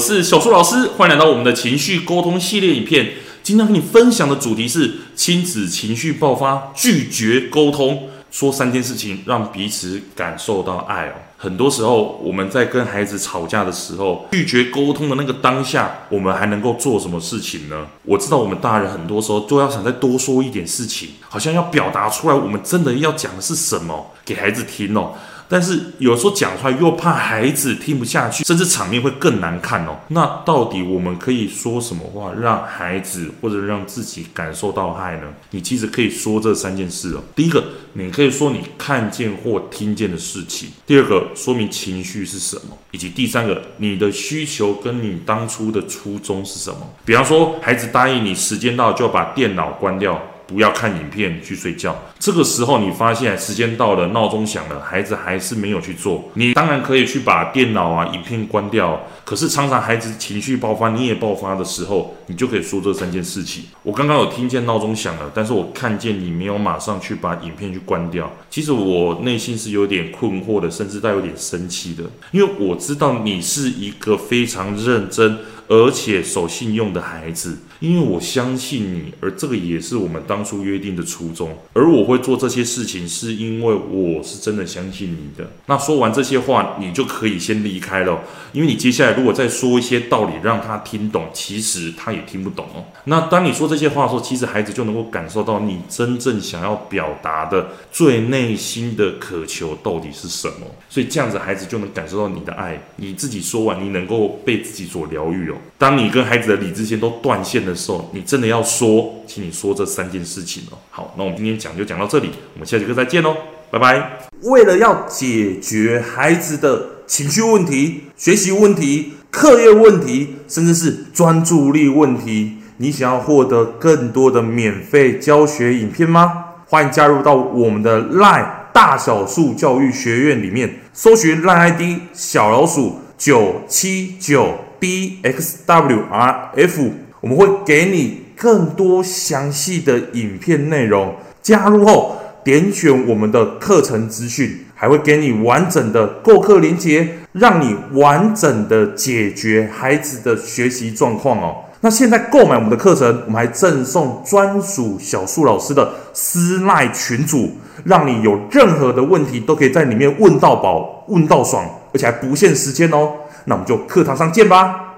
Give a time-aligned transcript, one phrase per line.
[0.00, 3.12] 是小树老师，欢迎来到我们的情绪沟通系列影片。
[3.42, 11.12] 今天跟你分享的主题是亲子情绪爆发，拒绝沟通，说三件事情让彼此感受到爱哦。
[11.42, 17.86] 很多时候我们在跟孩子吵架的时候，拒绝沟通的那个当下，我们还能够做什么事情呢？
[18.04, 25.14] 我知道我们大人很多时候都要想再多说一点事情，好像要表达出来，我们真的要讲的是什么给孩子听哦。
[25.52, 29.96] 但是有时候讲出来又怕孩子听不下去，甚至场面会更难看哦。
[30.06, 35.22] 那到底我们可以说什么话，让孩子或者让自己感受到爱呢？
[35.50, 37.22] 你其实可以说这三件事哦。
[37.34, 37.64] 第一个，
[37.94, 46.78] 你可以说你看见或听见的事情；第二个，说明情绪是什么；以及第三个，你的需求跟你当初的初衷是什么。
[47.04, 50.20] 比方说，孩子答应你时间到就要把电脑关掉。
[50.50, 51.96] 不要看影片去睡觉。
[52.18, 56.28] 这个时候你发现时间到了，闹钟响了，孩子还是没有去做。
[56.34, 59.00] 你当然可以去把电脑啊、影片关掉。
[59.24, 63.66] 可是常常孩子情绪爆发，你也爆发的时候，你就可以说这三件事情。
[63.84, 68.28] 我刚刚有听见闹钟响了，但是我看见你没有马上去把影片去关掉。
[68.50, 75.38] 其实我内心是有点困惑的，甚至带有点生气的，因为我知道你是一个非常认真。
[75.70, 81.56] 而且守信用的孩子，因为我相信你，而这个也是我们当初约定的初衷。
[81.72, 85.48] 而我会做这些事情，是因为我是真的相信你的。
[85.66, 88.20] 那说完这些话，你就可以先离开了，
[88.52, 92.82] 因为你接下来如果再说一些道理让他听懂，其实他也听不懂哦。
[93.04, 100.66] 那当你说这些话的时候，其实孩子就能够感受到你真正想要表达的最内心的渴求到底是什么。
[100.88, 102.76] 所以这样子，孩子就能感受到你的爱。
[102.96, 105.54] 你自己说完，你能够被自己所疗愈哦。
[105.78, 110.78] 当你跟孩子的理智线都断线的时候，你真的要说，请你说这三件事情哦。
[110.90, 113.34] 好，那我们今天讲就讲到这里，我们下节课再见喽，
[113.70, 114.18] 拜拜。
[114.42, 126.44] 为了要解决孩子的情绪问题、学习问题、课业问题，甚至是专注力问题，你想要获得更多的免费教学影片吗？
[126.66, 131.82] 欢迎加入到我们的 LINE 大小数教育学院里面，搜寻 LINE ID
[132.12, 134.54] 小老鼠九七九。
[134.80, 141.14] B X W R F，我们会给你更多详细的影片内容。
[141.42, 151.56] 加入后，点选我们的课程资讯，还会给你完整的购课链接，让你完整的解决孩子的学习状况哦。
[151.82, 157.52] 那现在购买我们的课程，我们还赠送专属小树老师的私赖群组，
[157.84, 161.64] 让你有任何的问题都可以在里面问到宝、问到爽，
[161.94, 163.12] 而且还不限时间哦。
[163.44, 164.89] 那我们就课堂上见吧。